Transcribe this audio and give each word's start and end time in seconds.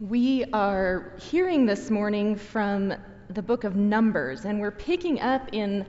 We 0.00 0.44
are 0.52 1.12
hearing 1.18 1.66
this 1.66 1.90
morning 1.90 2.36
from 2.36 2.94
the 3.30 3.42
book 3.42 3.64
of 3.64 3.74
Numbers, 3.74 4.44
and 4.44 4.60
we're 4.60 4.70
picking 4.70 5.20
up 5.20 5.48
in 5.50 5.84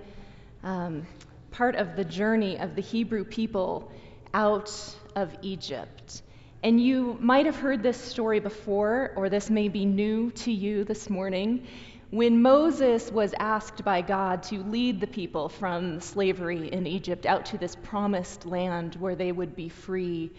um, 0.64 1.06
part 1.52 1.76
of 1.76 1.96
the 1.96 2.04
journey 2.04 2.58
of 2.58 2.76
the 2.76 2.82
Hebrew 2.82 3.24
people 3.24 3.92
out 4.34 4.74
of 5.16 5.38
Egypt. 5.44 6.24
And 6.64 6.82
you 6.82 7.20
might 7.22 7.46
have 7.46 7.56
heard 7.56 7.84
this 7.84 7.98
story 8.02 8.40
before, 8.40 9.14
or 9.16 9.30
this 9.30 9.52
may 9.52 9.68
be 9.68 9.86
new 9.86 10.32
to 10.32 10.52
you 10.52 10.86
this 10.86 11.08
morning. 11.08 11.68
When 12.10 12.42
Moses 12.42 13.12
was 13.12 13.36
asked 13.40 13.86
by 13.86 14.02
God 14.02 14.42
to 14.46 14.64
lead 14.64 15.02
the 15.02 15.08
people 15.08 15.50
from 15.50 16.00
slavery 16.02 16.72
in 16.74 16.88
Egypt 16.88 17.28
out 17.28 17.46
to 17.48 17.60
this 17.60 17.76
promised 17.76 18.48
land 18.48 18.96
where 18.96 19.16
they 19.16 19.32
would 19.32 19.56
be 19.56 19.70
free, 19.70 20.32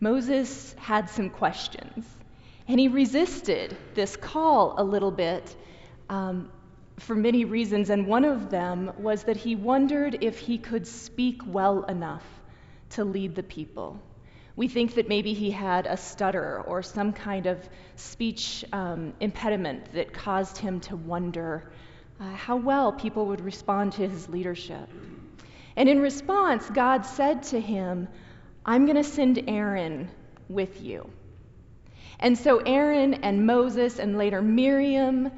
Moses 0.00 0.74
had 0.76 1.08
some 1.08 1.30
questions. 1.30 2.04
And 2.68 2.78
he 2.78 2.88
resisted 2.88 3.76
this 3.94 4.16
call 4.16 4.74
a 4.78 4.84
little 4.84 5.10
bit 5.10 5.56
um, 6.08 6.50
for 6.98 7.14
many 7.14 7.44
reasons. 7.44 7.90
And 7.90 8.06
one 8.06 8.24
of 8.24 8.50
them 8.50 8.92
was 8.98 9.24
that 9.24 9.36
he 9.36 9.56
wondered 9.56 10.18
if 10.22 10.38
he 10.38 10.58
could 10.58 10.86
speak 10.86 11.42
well 11.46 11.84
enough 11.84 12.24
to 12.90 13.04
lead 13.04 13.34
the 13.34 13.42
people. 13.42 14.00
We 14.54 14.68
think 14.68 14.94
that 14.94 15.08
maybe 15.08 15.32
he 15.32 15.50
had 15.50 15.86
a 15.86 15.96
stutter 15.96 16.60
or 16.60 16.82
some 16.82 17.12
kind 17.12 17.46
of 17.46 17.58
speech 17.96 18.64
um, 18.72 19.14
impediment 19.20 19.92
that 19.94 20.12
caused 20.12 20.58
him 20.58 20.80
to 20.80 20.96
wonder 20.96 21.72
uh, 22.20 22.30
how 22.34 22.56
well 22.56 22.92
people 22.92 23.26
would 23.26 23.40
respond 23.40 23.92
to 23.94 24.08
his 24.08 24.28
leadership. 24.28 24.88
And 25.74 25.88
in 25.88 26.00
response, 26.00 26.68
God 26.68 27.06
said 27.06 27.44
to 27.44 27.60
him, 27.60 28.08
I'm 28.64 28.84
going 28.84 28.96
to 28.96 29.04
send 29.04 29.42
Aaron 29.48 30.10
with 30.48 30.82
you. 30.82 31.10
And 32.20 32.36
so 32.38 32.58
Aaron 32.58 33.14
and 33.14 33.46
Moses 33.46 33.98
and 33.98 34.16
later 34.18 34.42
Miriam 34.42 35.30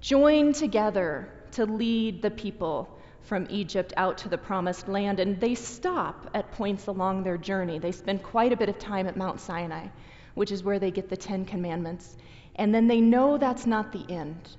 joined 0.00 0.54
together 0.56 1.28
to 1.52 1.66
lead 1.66 2.22
the 2.22 2.30
people 2.30 2.98
from 3.22 3.46
Egypt 3.50 3.92
out 3.96 4.18
to 4.18 4.28
the 4.28 4.38
promised 4.38 4.88
land, 4.88 5.20
and 5.20 5.40
they 5.40 5.54
stop 5.54 6.28
at 6.34 6.50
points 6.52 6.88
along 6.88 7.22
their 7.22 7.38
journey. 7.38 7.78
They 7.78 7.92
spend 7.92 8.22
quite 8.22 8.52
a 8.52 8.56
bit 8.56 8.68
of 8.68 8.78
time 8.78 9.06
at 9.06 9.16
Mount 9.16 9.40
Sinai, 9.40 9.86
which 10.34 10.50
is 10.50 10.64
where 10.64 10.78
they 10.78 10.90
get 10.90 11.08
the 11.08 11.16
Ten 11.16 11.44
Commandments. 11.44 12.16
And 12.56 12.74
then 12.74 12.88
they 12.88 13.00
know 13.00 13.38
that's 13.38 13.66
not 13.66 13.92
the 13.92 14.04
end. 14.12 14.56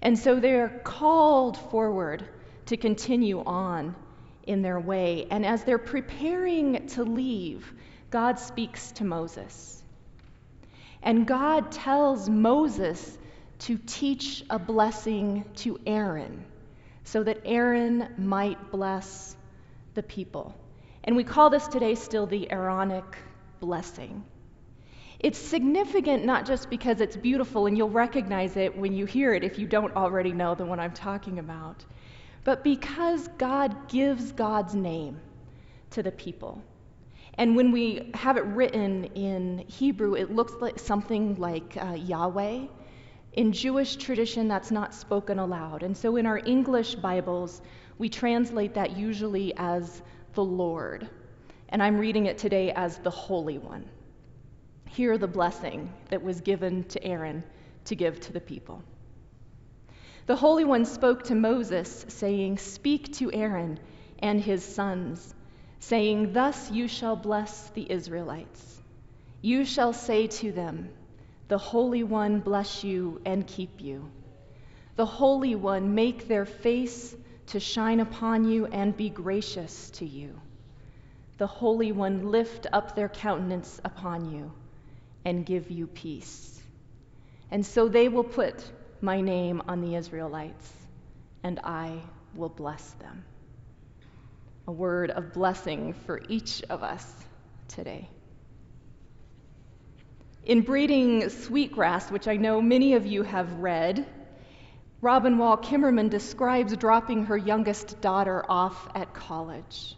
And 0.00 0.18
so 0.18 0.38
they're 0.38 0.80
called 0.84 1.58
forward 1.70 2.24
to 2.66 2.76
continue 2.76 3.42
on 3.44 3.96
in 4.46 4.62
their 4.62 4.78
way. 4.78 5.26
And 5.30 5.44
as 5.44 5.64
they're 5.64 5.78
preparing 5.78 6.86
to 6.88 7.02
leave, 7.02 7.72
God 8.10 8.38
speaks 8.38 8.92
to 8.92 9.04
Moses. 9.04 9.82
And 11.06 11.24
God 11.24 11.70
tells 11.70 12.28
Moses 12.28 13.16
to 13.60 13.78
teach 13.78 14.44
a 14.50 14.58
blessing 14.58 15.44
to 15.58 15.78
Aaron 15.86 16.44
so 17.04 17.22
that 17.22 17.42
Aaron 17.44 18.08
might 18.18 18.72
bless 18.72 19.36
the 19.94 20.02
people. 20.02 20.52
And 21.04 21.14
we 21.14 21.22
call 21.22 21.48
this 21.48 21.68
today 21.68 21.94
still 21.94 22.26
the 22.26 22.50
Aaronic 22.50 23.04
blessing. 23.60 24.24
It's 25.20 25.38
significant 25.38 26.24
not 26.24 26.44
just 26.44 26.68
because 26.70 27.00
it's 27.00 27.16
beautiful 27.16 27.66
and 27.66 27.78
you'll 27.78 27.88
recognize 27.88 28.56
it 28.56 28.76
when 28.76 28.92
you 28.92 29.06
hear 29.06 29.32
it 29.32 29.44
if 29.44 29.60
you 29.60 29.68
don't 29.68 29.94
already 29.94 30.32
know 30.32 30.56
the 30.56 30.66
one 30.66 30.80
I'm 30.80 30.92
talking 30.92 31.38
about, 31.38 31.84
but 32.42 32.64
because 32.64 33.28
God 33.38 33.88
gives 33.88 34.32
God's 34.32 34.74
name 34.74 35.20
to 35.90 36.02
the 36.02 36.10
people. 36.10 36.64
And 37.38 37.54
when 37.54 37.70
we 37.70 38.10
have 38.14 38.36
it 38.36 38.44
written 38.44 39.04
in 39.14 39.64
Hebrew, 39.68 40.14
it 40.14 40.30
looks 40.30 40.54
like 40.60 40.78
something 40.78 41.36
like 41.36 41.76
uh, 41.80 41.94
Yahweh 41.94 42.66
in 43.36 43.52
Jewish 43.52 43.96
tradition, 43.96 44.48
that's 44.48 44.70
not 44.70 44.94
spoken 44.94 45.38
aloud. 45.38 45.82
And 45.82 45.94
so 45.94 46.16
in 46.16 46.24
our 46.24 46.38
English 46.38 46.94
Bibles, 46.96 47.60
we 47.98 48.08
translate 48.08 48.74
that 48.74 48.96
usually 48.96 49.52
as 49.56 50.02
the 50.32 50.44
Lord. 50.44 51.08
And 51.68 51.82
I'm 51.82 51.98
reading 51.98 52.26
it 52.26 52.38
today 52.38 52.72
as 52.72 52.96
the 52.98 53.10
Holy 53.10 53.58
One. 53.58 53.84
Hear 54.88 55.18
the 55.18 55.28
blessing 55.28 55.92
that 56.08 56.22
was 56.22 56.40
given 56.40 56.84
to 56.84 57.04
Aaron 57.04 57.44
to 57.84 57.94
give 57.94 58.18
to 58.20 58.32
the 58.32 58.40
people. 58.40 58.82
The 60.24 60.36
Holy 60.36 60.64
One 60.64 60.86
spoke 60.86 61.24
to 61.24 61.34
Moses, 61.34 62.06
saying, 62.08 62.56
Speak 62.56 63.12
to 63.18 63.30
Aaron 63.32 63.78
and 64.20 64.40
his 64.40 64.64
sons, 64.64 65.34
saying, 65.80 66.32
Thus 66.32 66.70
you 66.70 66.88
shall 66.88 67.16
bless 67.16 67.70
the 67.70 67.90
Israelites. 67.90 68.82
You 69.42 69.64
shall 69.64 69.92
say 69.92 70.26
to 70.28 70.52
them, 70.52 70.90
the 71.48 71.58
Holy 71.58 72.02
One 72.02 72.40
bless 72.40 72.82
you 72.82 73.20
and 73.24 73.46
keep 73.46 73.80
you. 73.80 74.10
The 74.96 75.06
Holy 75.06 75.54
One 75.54 75.94
make 75.94 76.26
their 76.26 76.44
face 76.44 77.14
to 77.48 77.60
shine 77.60 78.00
upon 78.00 78.48
you 78.48 78.66
and 78.66 78.96
be 78.96 79.10
gracious 79.10 79.90
to 79.90 80.04
you. 80.04 80.40
The 81.38 81.46
Holy 81.46 81.92
One 81.92 82.32
lift 82.32 82.66
up 82.72 82.96
their 82.96 83.08
countenance 83.08 83.80
upon 83.84 84.32
you 84.32 84.52
and 85.24 85.46
give 85.46 85.70
you 85.70 85.86
peace. 85.86 86.60
And 87.50 87.64
so 87.64 87.88
they 87.88 88.08
will 88.08 88.24
put 88.24 88.68
my 89.00 89.20
name 89.20 89.62
on 89.68 89.82
the 89.82 89.94
Israelites, 89.94 90.72
and 91.44 91.60
I 91.62 92.00
will 92.34 92.48
bless 92.48 92.90
them. 92.94 93.24
A 94.68 94.72
word 94.72 95.10
of 95.10 95.32
blessing 95.32 95.92
for 95.92 96.20
each 96.28 96.62
of 96.68 96.82
us 96.82 97.06
today. 97.68 98.08
In 100.44 100.62
Braiding 100.62 101.28
Sweetgrass, 101.28 102.10
which 102.10 102.26
I 102.26 102.36
know 102.36 102.60
many 102.60 102.94
of 102.94 103.06
you 103.06 103.22
have 103.22 103.52
read, 103.54 104.06
Robin 105.00 105.38
Wall 105.38 105.56
Kimmerer 105.56 106.10
describes 106.10 106.76
dropping 106.76 107.26
her 107.26 107.36
youngest 107.36 108.00
daughter 108.00 108.44
off 108.48 108.88
at 108.94 109.14
college. 109.14 109.94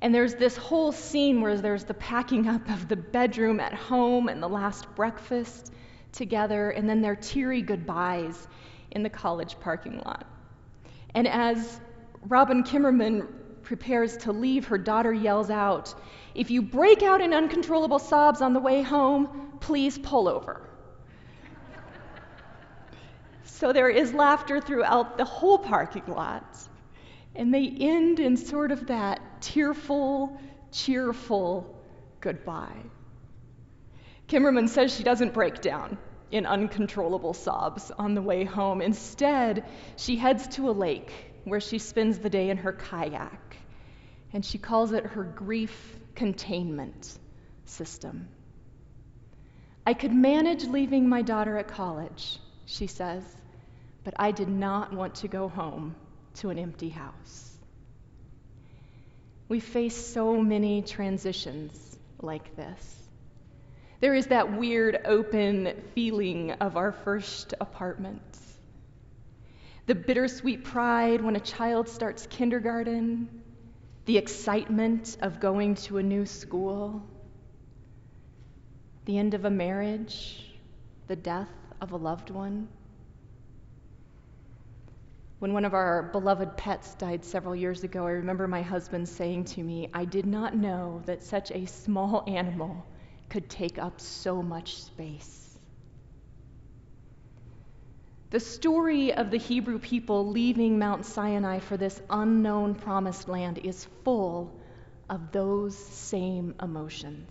And 0.00 0.14
there's 0.14 0.36
this 0.36 0.56
whole 0.56 0.92
scene 0.92 1.40
where 1.40 1.56
there's 1.56 1.84
the 1.84 1.94
packing 1.94 2.46
up 2.46 2.68
of 2.70 2.86
the 2.86 2.96
bedroom 2.96 3.58
at 3.58 3.74
home 3.74 4.28
and 4.28 4.40
the 4.40 4.48
last 4.48 4.86
breakfast 4.94 5.72
together, 6.12 6.70
and 6.70 6.88
then 6.88 7.00
their 7.00 7.16
teary 7.16 7.62
goodbyes 7.62 8.46
in 8.92 9.02
the 9.02 9.10
college 9.10 9.58
parking 9.58 10.00
lot. 10.04 10.26
And 11.14 11.26
as 11.26 11.80
Robin 12.28 12.62
Kimmerer 12.62 13.26
prepares 13.66 14.16
to 14.18 14.32
leave, 14.32 14.66
her 14.66 14.78
daughter 14.78 15.12
yells 15.12 15.50
out, 15.50 15.92
If 16.34 16.50
you 16.50 16.62
break 16.62 17.02
out 17.02 17.20
in 17.20 17.34
uncontrollable 17.34 17.98
sobs 17.98 18.40
on 18.40 18.52
the 18.54 18.60
way 18.60 18.80
home, 18.80 19.58
please 19.60 19.98
pull 19.98 20.28
over. 20.28 20.62
so 23.44 23.72
there 23.72 23.90
is 23.90 24.14
laughter 24.14 24.60
throughout 24.60 25.18
the 25.18 25.24
whole 25.24 25.58
parking 25.58 26.06
lot. 26.06 26.56
And 27.34 27.52
they 27.52 27.66
end 27.68 28.20
in 28.20 28.36
sort 28.36 28.70
of 28.70 28.86
that 28.86 29.20
tearful, 29.42 30.40
cheerful 30.72 31.76
goodbye. 32.20 32.82
Kimmerer 34.28 34.68
says 34.68 34.94
she 34.94 35.02
doesn't 35.02 35.34
break 35.34 35.60
down 35.60 35.98
in 36.30 36.46
uncontrollable 36.46 37.34
sobs 37.34 37.90
on 37.90 38.14
the 38.14 38.22
way 38.22 38.44
home. 38.44 38.80
Instead, 38.80 39.64
she 39.96 40.16
heads 40.16 40.46
to 40.56 40.70
a 40.70 40.72
lake 40.72 41.12
where 41.46 41.60
she 41.60 41.78
spends 41.78 42.18
the 42.18 42.28
day 42.28 42.50
in 42.50 42.56
her 42.56 42.72
kayak, 42.72 43.56
and 44.32 44.44
she 44.44 44.58
calls 44.58 44.90
it 44.90 45.06
her 45.06 45.22
grief 45.22 45.96
containment 46.16 47.16
system. 47.66 48.26
I 49.86 49.94
could 49.94 50.12
manage 50.12 50.64
leaving 50.64 51.08
my 51.08 51.22
daughter 51.22 51.56
at 51.56 51.68
college, 51.68 52.40
she 52.64 52.88
says, 52.88 53.22
but 54.02 54.14
I 54.18 54.32
did 54.32 54.48
not 54.48 54.92
want 54.92 55.14
to 55.16 55.28
go 55.28 55.48
home 55.48 55.94
to 56.34 56.50
an 56.50 56.58
empty 56.58 56.88
house. 56.88 57.56
We 59.48 59.60
face 59.60 59.96
so 59.96 60.42
many 60.42 60.82
transitions 60.82 61.96
like 62.20 62.56
this. 62.56 63.08
There 64.00 64.14
is 64.14 64.26
that 64.26 64.58
weird 64.58 65.00
open 65.04 65.80
feeling 65.94 66.50
of 66.50 66.76
our 66.76 66.90
first 66.90 67.54
apartment. 67.60 68.36
The 69.86 69.94
bittersweet 69.94 70.64
pride 70.64 71.22
when 71.22 71.36
a 71.36 71.40
child 71.40 71.88
starts 71.88 72.26
kindergarten, 72.26 73.28
the 74.04 74.18
excitement 74.18 75.16
of 75.22 75.38
going 75.38 75.76
to 75.76 75.98
a 75.98 76.02
new 76.02 76.26
school, 76.26 77.06
the 79.04 79.16
end 79.16 79.34
of 79.34 79.44
a 79.44 79.50
marriage, 79.50 80.58
the 81.06 81.14
death 81.14 81.50
of 81.80 81.92
a 81.92 81.96
loved 81.96 82.30
one. 82.30 82.66
When 85.38 85.52
one 85.52 85.64
of 85.64 85.74
our 85.74 86.04
beloved 86.12 86.56
pets 86.56 86.96
died 86.96 87.24
several 87.24 87.54
years 87.54 87.84
ago, 87.84 88.06
I 88.06 88.12
remember 88.12 88.48
my 88.48 88.62
husband 88.62 89.08
saying 89.08 89.44
to 89.44 89.62
me, 89.62 89.88
I 89.94 90.04
did 90.04 90.26
not 90.26 90.56
know 90.56 91.02
that 91.06 91.22
such 91.22 91.52
a 91.52 91.64
small 91.66 92.24
animal 92.26 92.84
could 93.28 93.48
take 93.48 93.78
up 93.78 94.00
so 94.00 94.42
much 94.42 94.82
space. 94.82 95.45
The 98.28 98.40
story 98.40 99.14
of 99.14 99.30
the 99.30 99.36
Hebrew 99.36 99.78
people 99.78 100.26
leaving 100.26 100.80
Mount 100.80 101.06
Sinai 101.06 101.60
for 101.60 101.76
this 101.76 102.02
unknown 102.10 102.74
promised 102.74 103.28
land 103.28 103.58
is 103.58 103.84
full 104.02 104.52
of 105.08 105.30
those 105.30 105.76
same 105.76 106.56
emotions. 106.60 107.30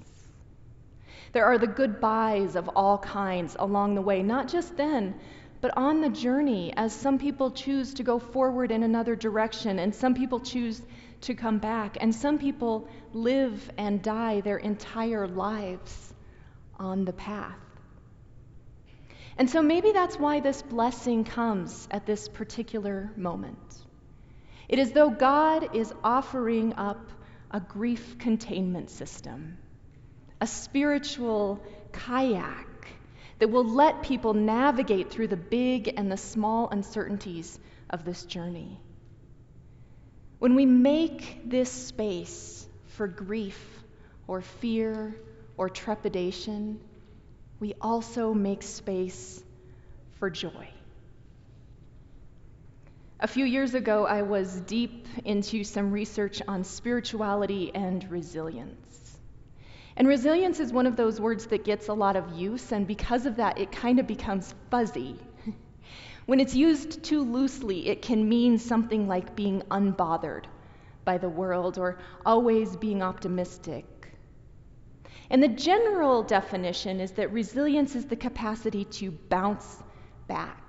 There 1.34 1.44
are 1.44 1.58
the 1.58 1.68
goodbyes 1.68 2.56
of 2.56 2.70
all 2.78 2.98
kinds 2.98 3.58
along 3.60 3.96
the 3.96 4.02
way, 4.02 4.24
not 4.24 4.48
just 4.48 4.78
then, 4.78 5.16
but 5.60 5.76
on 5.76 6.00
the 6.00 6.10
journey 6.10 6.74
as 6.78 6.94
some 6.94 7.20
people 7.20 7.52
choose 7.52 7.96
to 7.96 8.04
go 8.04 8.18
forward 8.18 8.72
in 8.72 8.84
another 8.84 9.18
direction, 9.18 9.80
and 9.80 9.94
some 9.94 10.14
people 10.14 10.40
choose 10.40 10.82
to 11.22 11.34
come 11.34 11.58
back, 11.58 11.98
and 12.00 12.16
some 12.16 12.38
people 12.38 12.88
live 13.12 13.70
and 13.78 14.02
die 14.02 14.40
their 14.40 14.58
entire 14.58 15.28
lives 15.28 16.14
on 16.80 17.04
the 17.04 17.14
path. 17.14 17.65
And 19.38 19.50
so 19.50 19.62
maybe 19.62 19.92
that's 19.92 20.18
why 20.18 20.40
this 20.40 20.62
blessing 20.62 21.24
comes 21.26 21.88
at 21.92 22.06
this 22.06 22.30
particular 22.30 23.12
moment. 23.18 23.58
It 24.70 24.80
is 24.80 24.92
though 24.92 25.10
God 25.10 25.76
is 25.76 25.94
offering 26.04 26.74
up 26.74 27.10
a 27.52 27.60
grief 27.60 28.18
containment 28.18 28.90
system, 28.90 29.58
a 30.40 30.48
spiritual 30.48 31.62
kayak 31.92 32.88
that 33.40 33.50
will 33.50 33.66
let 33.66 34.04
people 34.04 34.34
navigate 34.34 35.12
through 35.12 35.28
the 35.28 35.38
big 35.38 35.94
and 35.98 36.12
the 36.12 36.18
small 36.18 36.70
uncertainties 36.70 37.60
of 37.90 38.06
this 38.06 38.24
journey. 38.24 38.80
When 40.40 40.56
we 40.56 40.66
make 40.66 41.42
this 41.50 41.72
space 41.72 42.68
for 42.88 43.08
grief 43.08 43.60
or 44.28 44.42
fear 44.42 45.16
or 45.58 45.70
trepidation, 45.70 46.80
we 47.66 47.74
also 47.82 48.32
make 48.32 48.62
space 48.62 49.44
for 50.20 50.30
joy. 50.30 50.70
A 53.20 53.28
few 53.28 53.44
years 53.44 53.74
ago, 53.74 54.06
I 54.06 54.22
was 54.22 54.62
deep 54.62 55.08
into 55.24 55.64
some 55.64 55.92
research 55.92 56.44
on 56.48 56.64
spirituality 56.64 57.72
and 57.74 58.08
resilience. 58.12 59.18
And 59.98 60.08
resilience 60.08 60.60
is 60.60 60.72
one 60.72 60.86
of 60.86 60.96
those 60.96 61.20
words 61.20 61.48
that 61.48 61.66
gets 61.66 61.88
a 61.88 61.94
lot 61.94 62.16
of 62.16 62.38
use, 62.38 62.72
and 62.72 62.86
because 62.86 63.26
of 63.26 63.38
that, 63.38 63.58
it 63.58 63.72
kind 63.72 63.98
of 63.98 64.06
becomes 64.06 64.54
fuzzy. 64.70 65.16
when 66.28 66.40
it's 66.40 66.54
used 66.54 67.04
too 67.04 67.24
loosely, 67.24 67.88
it 67.88 68.04
can 68.04 68.30
mean 68.30 68.60
something 68.60 69.08
like 69.08 69.36
being 69.36 69.64
unbothered 69.72 70.44
by 71.04 71.18
the 71.18 71.30
world 71.30 71.80
or 71.80 71.98
always 72.24 72.76
being 72.76 73.02
optimistic. 73.02 73.86
And 75.30 75.42
the 75.42 75.48
general 75.48 76.24
definition 76.24 77.00
is 77.00 77.12
that 77.14 77.32
resilience 77.32 77.96
is 77.96 78.06
the 78.06 78.16
capacity 78.16 78.86
to 78.86 79.12
bounce 79.12 79.82
back. 80.28 80.62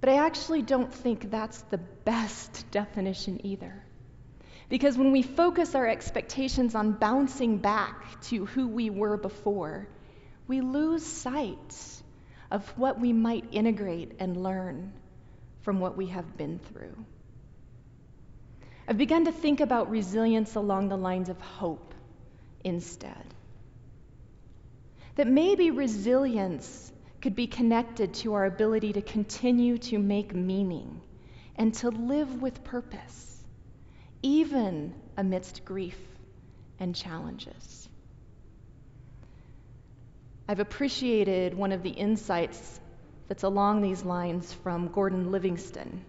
But 0.00 0.10
I 0.10 0.26
actually 0.26 0.62
don't 0.62 0.92
think 0.92 1.30
that's 1.30 1.60
the 1.62 1.78
best 1.78 2.70
definition 2.70 3.44
either. 3.44 3.82
Because 4.68 4.98
when 4.98 5.12
we 5.12 5.22
focus 5.22 5.74
our 5.74 5.86
expectations 5.86 6.74
on 6.74 6.92
bouncing 6.92 7.58
back 7.58 8.20
to 8.22 8.46
who 8.46 8.68
we 8.68 8.90
were 8.90 9.16
before, 9.16 9.88
we 10.48 10.60
lose 10.60 11.04
sight 11.04 12.02
of 12.50 12.66
what 12.78 13.00
we 13.00 13.12
might 13.12 13.44
integrate 13.52 14.12
and 14.18 14.42
learn 14.42 14.92
from 15.62 15.80
what 15.80 15.96
we 15.96 16.06
have 16.06 16.36
been 16.36 16.58
through. 16.58 16.96
I've 18.88 18.98
begun 18.98 19.24
to 19.24 19.32
think 19.32 19.60
about 19.60 19.90
resilience 19.90 20.54
along 20.54 20.88
the 20.88 20.96
lines 20.96 21.28
of 21.28 21.40
hope 21.40 21.94
instead. 22.66 23.34
That 25.14 25.28
maybe 25.28 25.70
resilience 25.70 26.92
could 27.22 27.34
be 27.34 27.46
connected 27.46 28.12
to 28.14 28.34
our 28.34 28.44
ability 28.44 28.92
to 28.94 29.02
continue 29.02 29.78
to 29.78 29.98
make 29.98 30.34
meaning 30.34 31.00
and 31.56 31.72
to 31.74 31.90
live 31.90 32.42
with 32.42 32.62
purpose 32.64 33.32
even 34.22 34.92
amidst 35.16 35.64
grief 35.64 35.98
and 36.80 36.94
challenges. 36.94 37.88
I've 40.48 40.60
appreciated 40.60 41.54
one 41.54 41.72
of 41.72 41.82
the 41.82 41.90
insights 41.90 42.80
that's 43.28 43.44
along 43.44 43.82
these 43.82 44.04
lines 44.04 44.52
from 44.52 44.88
Gordon 44.88 45.30
Livingston, 45.30 46.04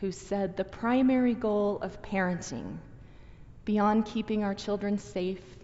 who 0.00 0.12
said 0.12 0.56
the 0.56 0.64
primary 0.64 1.34
goal 1.34 1.78
of 1.80 2.02
parenting, 2.02 2.78
beyond 3.64 4.06
keeping 4.06 4.44
our 4.44 4.54
children 4.54 4.98
safe 4.98 5.55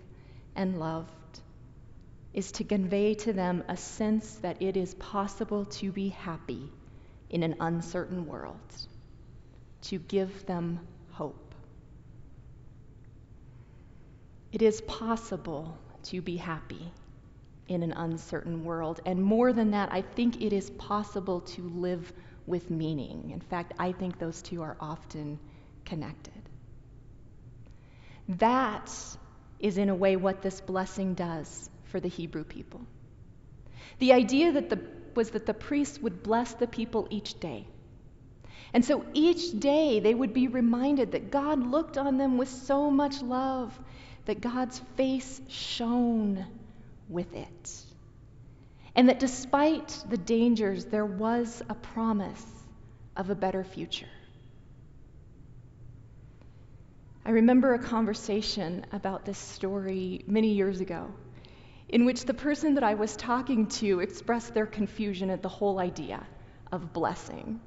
and 0.57 0.79
loved, 0.79 1.11
is 2.35 2.53
to 2.53 2.65
convey 2.65 3.15
to 3.15 3.33
them 3.33 3.63
a 3.69 3.77
sense 3.77 4.37
that 4.37 4.63
it 4.63 4.77
is 4.77 4.95
possible 4.95 5.67
to 5.67 5.93
be 5.93 6.09
happy 6.09 6.71
in 7.31 7.43
an 7.43 7.57
uncertain 7.61 8.27
world, 8.27 8.61
to 9.83 9.99
give 9.99 10.47
them 10.47 10.81
hope. 11.13 11.55
It 14.53 14.63
is 14.63 14.81
possible 14.83 15.79
to 16.05 16.21
be 16.21 16.37
happy 16.37 16.93
in 17.69 17.83
an 17.83 17.93
uncertain 17.93 18.65
world. 18.65 19.01
And 19.07 19.23
more 19.23 19.53
than 19.53 19.71
that, 19.71 19.93
I 19.93 20.03
think 20.03 20.43
it 20.43 20.53
is 20.53 20.69
possible 20.71 21.41
to 21.41 21.63
live 21.71 22.13
with 22.47 22.71
meaning. 22.71 23.31
In 23.31 23.41
fact, 23.41 23.73
I 23.79 23.93
think 23.93 24.19
those 24.19 24.43
two 24.43 24.63
are 24.63 24.77
often 24.81 25.39
connected. 25.85 26.33
That 28.29 28.91
is, 29.63 29.79
in 29.79 29.89
a 29.89 29.95
way, 29.95 30.17
what 30.17 30.43
this 30.43 30.61
blessing 30.61 31.15
does 31.15 31.71
for 31.85 32.01
the 32.01 32.09
Hebrew 32.09 32.45
people. 32.45 32.83
The 34.01 34.13
idea 34.13 34.53
that 34.53 34.69
the, 34.69 34.81
was 35.15 35.31
that 35.31 35.47
the 35.47 35.55
priests 35.55 35.99
would 36.01 36.23
bless 36.23 36.53
the 36.55 36.67
people 36.67 37.07
each 37.11 37.39
day. 37.41 37.67
And 38.75 38.85
so 38.85 39.05
each 39.13 39.59
day 39.59 40.01
they 40.01 40.15
would 40.15 40.33
be 40.33 40.49
reminded 40.49 41.13
that 41.13 41.31
God 41.31 41.65
looked 41.65 41.99
on 41.99 42.19
them 42.19 42.39
with 42.39 42.49
so 42.49 42.91
much 42.91 43.23
love 43.23 43.79
that 44.25 44.41
God's 44.41 44.81
face 44.97 45.41
shone 45.49 46.47
with 47.09 47.35
it. 47.35 47.83
And 48.95 49.09
that 49.09 49.19
despite 49.19 50.05
the 50.09 50.19
dangers, 50.19 50.87
there 50.87 51.07
was 51.07 51.63
a 51.69 51.75
promise 51.75 52.45
of 53.17 53.31
a 53.31 53.35
better 53.35 53.65
future. 53.65 54.09
I 57.25 57.31
remember 57.31 57.75
a 57.75 57.79
conversation 57.79 58.85
about 58.91 59.25
this 59.25 59.39
story 59.39 60.25
many 60.27 60.55
years 60.55 60.81
ago 60.81 61.09
in 61.89 62.05
which 62.05 62.25
the 62.25 62.35
person 62.35 62.75
that 62.75 62.83
I 62.83 62.95
was 62.95 63.15
talking 63.17 63.67
to 63.69 64.01
expressed 64.01 64.55
their 64.55 64.67
confusion 64.67 65.31
at 65.31 65.41
the 65.41 65.49
whole 65.49 65.79
idea 65.79 66.27
of 66.73 66.93
blessing. 66.93 67.61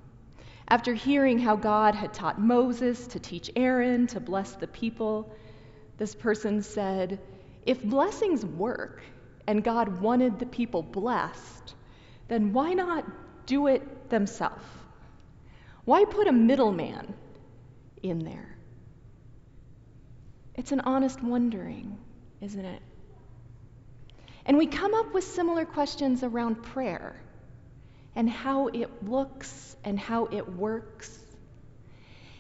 After 0.68 0.94
hearing 0.94 1.40
how 1.40 1.56
God 1.56 1.96
had 1.96 2.14
taught 2.14 2.42
Moses 2.42 3.08
to 3.08 3.20
teach 3.20 3.50
Aaron 3.56 4.08
to 4.08 4.20
bless 4.20 4.54
the 4.56 4.68
people, 4.68 5.34
this 5.98 6.16
person 6.16 6.62
said, 6.62 7.20
If 7.66 7.82
blessings 7.82 8.46
work 8.46 9.04
and 9.48 9.64
God 9.64 10.02
wanted 10.02 10.38
the 10.38 10.48
people 10.48 10.82
blessed, 10.84 11.76
then 12.28 12.52
why 12.52 12.74
not 12.74 13.06
do 13.46 13.68
it 13.68 14.10
themselves? 14.10 14.66
Why 15.86 16.04
put 16.04 16.28
a 16.28 16.34
middleman 16.34 17.14
in 18.02 18.20
there? 18.20 18.55
It's 20.56 20.72
an 20.72 20.82
honest 20.82 21.22
wondering, 21.22 21.98
isn't 22.42 22.66
it? 22.66 22.82
And 24.46 24.58
we 24.58 24.68
come 24.68 24.94
up 24.94 25.14
with 25.14 25.24
similar 25.24 25.66
questions 25.66 26.24
around 26.24 26.64
prayer 26.64 27.22
and 28.16 28.30
how 28.30 28.68
it 28.68 29.04
looks 29.08 29.76
and 29.84 30.00
how 30.00 30.26
it 30.26 30.48
works 30.54 31.20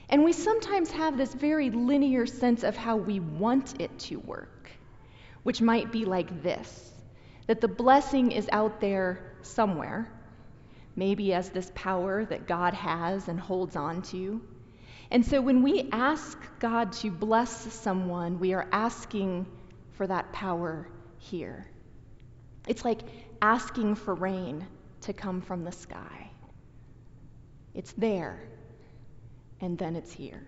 and 0.10 0.24
we 0.24 0.34
sometimes 0.34 0.92
have 0.92 1.18
this 1.18 1.34
very 1.34 1.70
linear 1.72 2.26
sense 2.26 2.64
of 2.64 2.76
how 2.76 2.96
we 2.98 3.20
want 3.20 3.82
it 3.82 3.98
to 4.00 4.18
work, 4.18 4.70
which 5.44 5.62
might 5.62 5.92
be 5.92 6.06
like 6.06 6.44
this 6.44 6.92
that 7.48 7.62
the 7.62 7.68
blessing 7.68 8.32
is 8.32 8.50
out 8.52 8.82
there 8.82 9.36
somewhere, 9.44 10.12
maybe 10.96 11.32
as 11.32 11.50
this 11.52 11.72
power 11.76 12.26
that 12.26 12.48
God 12.48 12.74
has 12.74 13.28
and 13.28 13.40
holds 13.40 13.76
on 13.76 14.02
to. 14.02 14.42
And 15.12 15.26
so 15.26 15.42
when 15.42 15.62
we 15.62 15.90
ask 15.92 16.38
God 16.60 16.92
to 16.94 17.12
bless 17.12 17.52
someone, 17.74 18.40
we 18.40 18.54
are 18.54 18.68
asking 18.72 19.46
for 19.94 20.08
that 20.08 20.32
power 20.34 20.88
here. 21.20 21.68
It's 22.68 22.84
like 22.84 23.02
asking 23.42 23.96
for 23.96 24.16
rain 24.16 24.66
to 25.02 25.14
come 25.14 25.42
from 25.42 25.64
the 25.64 25.72
sky. 25.72 26.32
It's 27.74 27.92
there, 27.94 28.40
and 29.62 29.78
then 29.78 29.96
it's 29.96 30.12
here. 30.12 30.48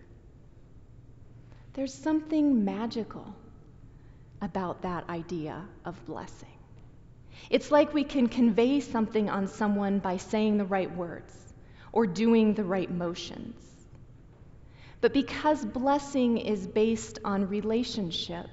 There's 1.73 1.93
something 1.93 2.65
magical 2.65 3.35
about 4.41 4.81
that 4.81 5.07
idea 5.09 5.63
of 5.85 6.03
blessing. 6.05 6.49
It's 7.49 7.69
like 7.69 7.93
we 7.93 8.03
can 8.03 8.27
convey 8.27 8.79
something 8.79 9.29
on 9.29 9.47
someone 9.47 9.99
by 9.99 10.17
saying 10.17 10.57
the 10.57 10.65
right 10.65 10.93
words 10.95 11.35
or 11.91 12.07
doing 12.07 12.53
the 12.53 12.63
right 12.63 12.89
motions. 12.89 13.66
But 14.99 15.13
because 15.13 15.63
blessing 15.63 16.37
is 16.37 16.65
based 16.65 17.19
on 17.23 17.49
relationship, 17.49 18.47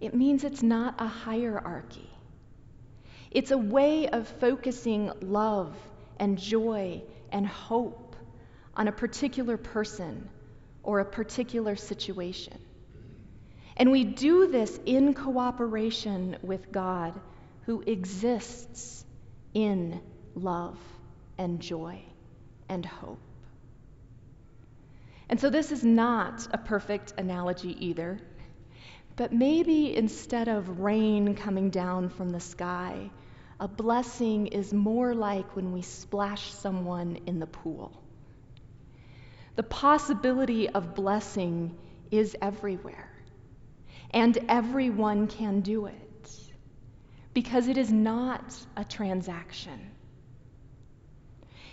it 0.00 0.14
means 0.14 0.44
it's 0.44 0.62
not 0.62 1.00
a 1.00 1.06
hierarchy. 1.06 2.10
It's 3.30 3.50
a 3.50 3.58
way 3.58 4.08
of 4.08 4.26
focusing 4.26 5.12
love 5.20 5.76
and 6.18 6.38
joy 6.38 7.02
and 7.30 7.46
hope 7.46 8.16
on 8.74 8.88
a 8.88 8.92
particular 8.92 9.56
person 9.56 10.28
or 10.82 11.00
a 11.00 11.04
particular 11.04 11.76
situation. 11.76 12.58
And 13.76 13.90
we 13.90 14.04
do 14.04 14.48
this 14.50 14.78
in 14.86 15.14
cooperation 15.14 16.38
with 16.42 16.72
God, 16.72 17.18
who 17.66 17.82
exists 17.82 19.04
in 19.52 20.00
love 20.34 20.78
and 21.36 21.60
joy 21.60 22.02
and 22.68 22.86
hope. 22.86 23.25
And 25.28 25.40
so, 25.40 25.50
this 25.50 25.72
is 25.72 25.84
not 25.84 26.46
a 26.52 26.58
perfect 26.58 27.14
analogy 27.18 27.76
either, 27.86 28.18
but 29.16 29.32
maybe 29.32 29.96
instead 29.96 30.48
of 30.48 30.80
rain 30.80 31.34
coming 31.34 31.70
down 31.70 32.10
from 32.10 32.30
the 32.30 32.40
sky, 32.40 33.10
a 33.58 33.66
blessing 33.66 34.46
is 34.48 34.72
more 34.72 35.14
like 35.14 35.56
when 35.56 35.72
we 35.72 35.82
splash 35.82 36.52
someone 36.52 37.18
in 37.26 37.38
the 37.40 37.46
pool. 37.46 37.92
The 39.56 39.62
possibility 39.62 40.68
of 40.68 40.94
blessing 40.94 41.76
is 42.10 42.36
everywhere, 42.42 43.10
and 44.10 44.38
everyone 44.48 45.26
can 45.26 45.60
do 45.60 45.86
it 45.86 46.40
because 47.32 47.68
it 47.68 47.78
is 47.78 47.90
not 47.92 48.54
a 48.76 48.84
transaction. 48.84 49.90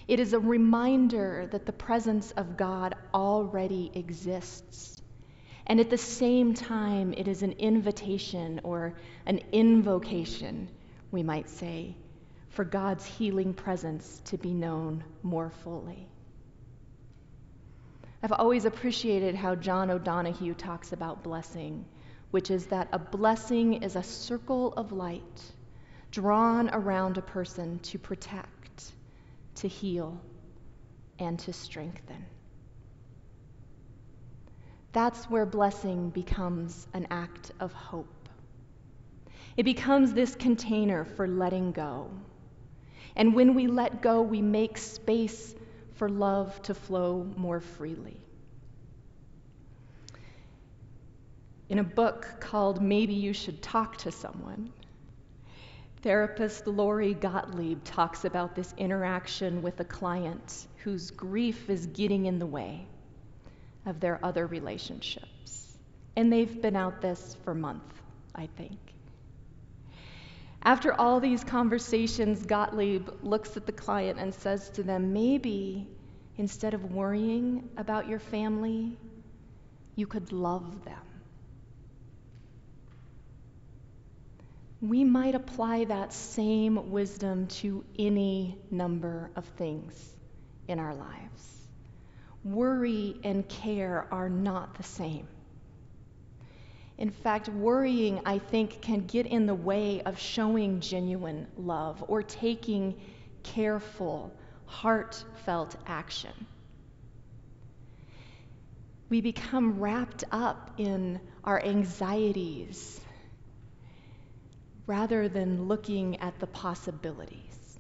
It 0.08 0.20
is 0.20 0.34
a 0.34 0.40
reminder 0.40 1.48
that 1.52 1.66
the 1.66 1.72
presence 1.74 2.32
of 2.32 2.58
God 2.58 2.96
already 3.14 3.92
exists. 3.94 5.02
And 5.66 5.80
at 5.80 5.90
the 5.90 5.98
same 5.98 6.54
time, 6.54 7.14
it 7.14 7.28
is 7.28 7.42
an 7.42 7.54
invitation 7.54 8.62
or 8.64 8.96
an 9.26 9.40
invocation 9.52 10.70
we 11.12 11.24
might 11.24 11.50
say, 11.50 11.96
for 12.50 12.66
God's 12.66 13.06
healing 13.06 13.54
presence 13.54 14.22
to 14.26 14.38
be 14.38 14.54
known 14.54 15.04
more 15.22 15.52
fully. 15.64 16.08
I've 18.22 18.32
always 18.32 18.66
appreciated 18.66 19.36
how 19.36 19.56
John 19.56 19.92
O'Donohue 19.92 20.54
talks 20.54 20.92
about 20.94 21.24
blessing, 21.24 21.86
which 22.32 22.52
is 22.52 22.68
that 22.68 22.90
a 22.92 23.00
blessing 23.00 23.84
is 23.84 23.96
a 23.96 24.04
circle 24.04 24.74
of 24.74 24.92
light 24.92 25.42
drawn 26.12 26.70
around 26.70 27.18
a 27.18 27.22
person 27.22 27.80
to 27.80 28.00
protect, 28.00 28.63
to 29.56 29.68
heal, 29.68 30.20
and 31.20 31.40
to 31.40 31.54
strengthen. 31.54 32.26
That's 34.92 35.30
where 35.30 35.46
blessing 35.46 36.10
becomes 36.10 36.88
an 36.94 37.08
act 37.10 37.52
of 37.60 37.74
hope. 37.74 38.30
It 39.58 39.64
becomes 39.64 40.14
this 40.14 40.36
container 40.36 41.06
for 41.06 41.28
letting 41.28 41.72
go. 41.72 42.10
And 43.16 43.36
when 43.36 43.54
we 43.54 43.68
let 43.68 44.02
go, 44.02 44.22
we 44.22 44.42
make 44.42 44.78
space 44.78 45.54
for 45.96 46.10
love 46.10 46.60
to 46.64 46.74
flow 46.74 47.32
more 47.38 47.60
freely. 47.60 48.18
In 51.70 51.80
a 51.80 51.84
book 51.84 52.28
called 52.40 52.82
Maybe 52.82 53.14
You 53.14 53.34
Should 53.34 53.62
Talk 53.62 53.98
to 53.98 54.12
Someone, 54.12 54.72
therapist 56.04 56.68
Lori 56.68 57.14
Gottlieb 57.14 57.84
talks 57.86 58.26
about 58.26 58.56
this 58.56 58.74
interaction 58.78 59.62
with 59.62 59.80
a 59.80 59.86
client 59.86 60.68
whose 60.84 61.12
grief 61.12 61.70
is 61.70 61.86
getting 61.88 62.26
in 62.26 62.40
the 62.40 62.46
way 62.46 62.86
of 63.86 64.02
their 64.02 64.20
other 64.24 64.46
relationships. 64.46 65.78
And 66.18 66.32
they've 66.32 66.62
been 66.62 66.76
out 66.76 67.02
this 67.02 67.38
for 67.44 67.56
months, 67.56 67.96
I 68.36 68.48
think. 68.58 68.78
After 70.62 70.94
all 70.94 71.20
these 71.20 71.44
conversations, 71.44 72.46
Gottlieb 72.46 73.10
looks 73.22 73.56
at 73.58 73.66
the 73.66 73.72
client 73.72 74.20
and 74.20 74.34
says 74.34 74.70
to 74.72 74.84
them, 74.84 75.14
Maybe 75.14 75.88
instead 76.38 76.74
of 76.74 76.92
worrying 76.92 77.70
about 77.78 78.10
your 78.10 78.20
family, 78.20 78.98
you 79.96 80.08
could 80.08 80.32
love 80.32 80.84
them. 80.84 81.13
We 84.84 85.06
might 85.06 85.34
apply 85.34 85.86
that 85.86 86.12
same 86.12 86.92
wisdom 86.92 87.48
to 87.62 87.86
any 87.98 88.58
number 88.70 89.32
of 89.34 89.46
things 89.46 90.14
in 90.68 90.78
our 90.78 90.94
lives. 90.94 91.68
Worry 92.44 93.16
and 93.24 93.48
care 93.48 94.06
are 94.12 94.28
not 94.28 94.76
the 94.76 94.84
same. 94.84 95.26
In 96.98 97.12
fact, 97.12 97.48
worrying, 97.48 98.20
I 98.26 98.40
think, 98.40 98.82
can 98.82 99.06
get 99.06 99.26
in 99.26 99.46
the 99.46 99.56
way 99.56 100.02
of 100.02 100.20
showing 100.20 100.82
genuine 100.82 101.48
love 101.56 102.04
or 102.10 102.22
taking 102.22 103.00
careful, 103.42 104.34
heartfelt 104.66 105.78
action. 105.88 106.34
We 109.08 109.22
become 109.22 109.80
wrapped 109.80 110.26
up 110.30 110.72
in 110.78 111.22
our 111.46 111.64
anxieties 111.64 113.00
rather 114.86 115.30
than 115.30 115.68
looking 115.68 116.20
at 116.20 116.40
the 116.40 116.48
possibilities. 116.48 117.80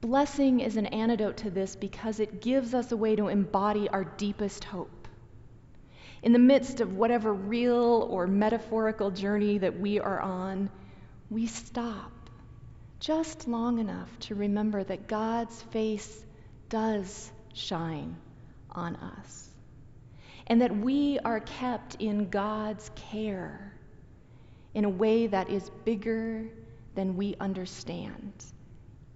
Blessing 0.00 0.60
is 0.60 0.76
an 0.76 0.86
antidote 0.86 1.38
to 1.38 1.50
this 1.50 1.76
because 1.76 2.20
it 2.20 2.40
gives 2.40 2.74
us 2.74 2.92
a 2.92 2.96
way 2.96 3.16
to 3.16 3.28
embody 3.28 3.88
our 3.88 4.04
deepest 4.04 4.64
hope 4.64 4.96
in 6.26 6.32
the 6.32 6.38
midst 6.40 6.80
of 6.80 6.92
whatever 6.96 7.32
real 7.32 8.06
or 8.10 8.26
metaphorical 8.26 9.12
journey 9.12 9.58
that 9.58 9.78
we 9.78 10.00
are 10.00 10.20
on, 10.20 10.68
we 11.30 11.46
stop 11.46 12.10
just 12.98 13.46
long 13.46 13.78
enough 13.78 14.08
to 14.18 14.34
remember 14.34 14.82
that 14.82 15.06
God's 15.06 15.62
face 15.70 16.24
does 16.68 17.30
shine 17.54 18.16
on 18.72 18.96
us 18.96 19.48
and 20.48 20.62
that 20.62 20.76
we 20.76 21.20
are 21.20 21.38
kept 21.38 21.96
in 21.96 22.28
God's 22.28 22.90
care 22.96 23.72
in 24.76 24.84
a 24.84 24.90
way 24.90 25.26
that 25.26 25.48
is 25.48 25.70
bigger 25.86 26.44
than 26.94 27.16
we 27.16 27.34
understand, 27.40 28.44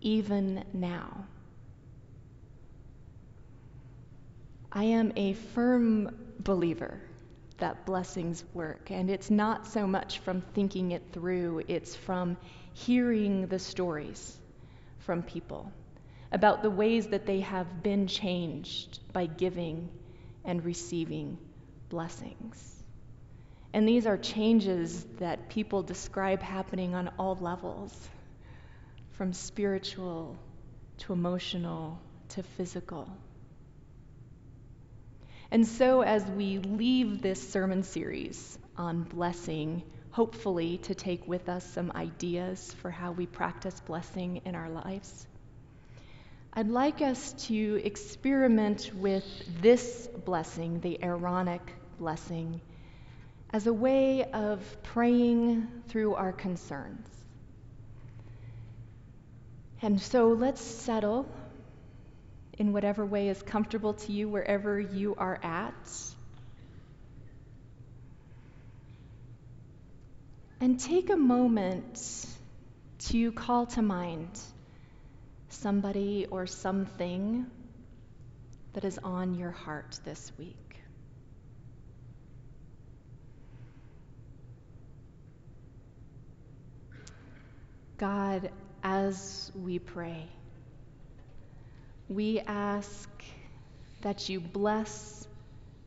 even 0.01 0.65
now. 0.73 1.27
I 4.73 4.85
am 4.85 5.13
a 5.17 5.35
firm 5.35 6.17
believer 6.39 6.99
that 7.59 7.85
blessings 7.85 8.43
work. 8.55 8.91
And 8.91 9.11
it's 9.11 9.31
not 9.31 9.67
so 9.67 9.87
much 9.87 10.21
from 10.21 10.41
thinking 10.55 10.93
it 10.93 11.03
through, 11.13 11.65
it's 11.69 11.95
from 11.95 12.39
hearing 12.73 13.47
the 13.47 13.59
stories 13.59 14.39
from 15.01 15.23
people 15.23 15.71
about 16.33 16.63
the 16.63 16.71
ways 16.71 17.09
that 17.09 17.27
they 17.27 17.41
have 17.41 17.83
been 17.83 18.07
changed 18.07 19.01
by 19.13 19.27
giving 19.27 19.91
and 20.43 20.65
receiving 20.65 21.37
blessings. 21.91 22.80
And 23.73 23.87
these 23.87 24.07
are 24.07 24.17
changes 24.17 25.05
that 25.19 25.49
people 25.49 25.83
describe 25.83 26.43
happening 26.43 26.95
on 26.95 27.11
all 27.19 27.37
levels, 27.41 28.09
from 29.13 29.33
spiritual 29.33 30.37
to 30.99 31.13
emotional 31.13 32.01
to 32.31 32.43
physical. 32.43 33.09
And 35.53 35.67
so, 35.67 36.03
as 36.03 36.25
we 36.25 36.59
leave 36.59 37.23
this 37.23 37.51
sermon 37.51 37.83
series 37.83 38.59
on 38.77 39.03
blessing, 39.03 39.83
hopefully 40.11 40.79
to 40.79 40.95
take 40.95 41.27
with 41.27 41.49
us 41.49 41.65
some 41.65 41.93
ideas 41.95 42.75
for 42.81 42.91
how 42.91 43.13
we 43.13 43.27
practice 43.27 43.79
blessing 43.81 44.43
in 44.45 44.55
our 44.55 44.71
lives, 44.71 45.27
I'd 46.53 46.69
like 46.69 47.03
us 47.03 47.33
to 47.47 47.81
experiment 47.85 48.91
with 48.95 49.25
this 49.61 50.09
blessing, 50.25 50.81
the 50.81 51.03
Aaronic 51.03 51.63
blessing, 51.99 52.61
as 53.53 53.67
a 53.67 53.73
way 53.73 54.25
of 54.25 54.61
praying 54.83 55.67
through 55.89 56.15
our 56.15 56.33
concerns. 56.33 57.09
And 59.83 60.01
so 60.01 60.29
let's 60.29 60.61
settle 60.61 61.27
in 62.59 62.73
whatever 62.73 63.05
way 63.05 63.29
is 63.29 63.43
comfortable 63.43 63.95
to 63.95 64.13
you, 64.13 64.29
wherever 64.29 64.79
you 64.79 65.15
are 65.17 65.41
at. 65.43 65.91
And 70.61 70.79
take 70.79 71.09
a 71.09 71.17
moment 71.17 72.27
to 73.09 73.33
call 73.33 73.67
to 73.67 73.81
mind 73.83 74.29
somebody 75.49 76.27
or 76.31 76.47
something 76.47 77.47
that 78.75 78.85
is 78.85 78.99
on 79.03 79.35
your 79.35 79.51
heart 79.51 79.99
this 80.05 80.31
week. 80.39 80.70
God, 88.01 88.51
as 88.83 89.53
we 89.55 89.79
pray, 89.79 90.25
we 92.09 92.41
ask 92.41 93.11
that 94.01 94.31
you 94.31 94.41
bless 94.41 95.29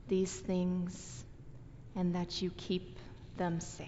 these 0.08 0.32
things 0.32 1.25
and 1.96 2.13
that 2.13 2.39
you 2.39 2.51
keep 2.55 3.00
them 3.38 3.60
safe. 3.60 3.88